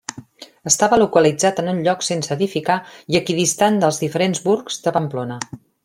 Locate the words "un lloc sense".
1.73-2.31